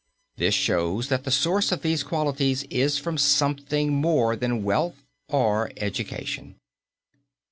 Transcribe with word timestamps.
This 0.35 0.55
shows 0.55 1.09
that 1.09 1.25
the 1.25 1.29
source 1.29 1.71
of 1.71 1.83
these 1.83 2.01
qualities 2.01 2.63
is 2.71 2.97
from 2.97 3.19
something 3.19 3.93
more 3.93 4.35
than 4.35 4.63
wealth 4.63 4.95
or 5.29 5.69
education. 5.77 6.55